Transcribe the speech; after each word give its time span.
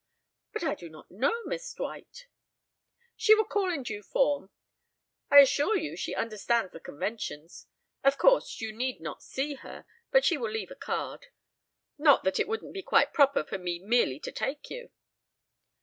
"But 0.51 0.63
I 0.63 0.73
do 0.73 0.89
not 0.89 1.11
know 1.11 1.43
Miss 1.45 1.75
Dwight." 1.75 2.25
"She 3.15 3.35
will 3.35 3.45
call 3.45 3.71
in 3.71 3.83
due 3.83 4.01
form. 4.01 4.49
I 5.29 5.37
assure 5.37 5.77
you 5.77 5.95
she 5.95 6.15
understands 6.15 6.71
the 6.73 6.79
conventions. 6.79 7.67
Of 8.03 8.17
course, 8.17 8.61
you 8.61 8.71
need 8.71 8.99
not 8.99 9.21
see 9.21 9.53
her, 9.53 9.85
but 10.09 10.25
she 10.25 10.39
will 10.39 10.49
leave 10.49 10.71
a 10.71 10.75
card. 10.75 11.27
Not 11.99 12.23
that 12.23 12.39
it 12.39 12.47
wouldn't 12.47 12.73
be 12.73 12.81
quite 12.81 13.13
proper 13.13 13.43
for 13.43 13.59
me 13.59 13.77
merely 13.77 14.19
to 14.21 14.31
take 14.31 14.71
you." 14.71 14.89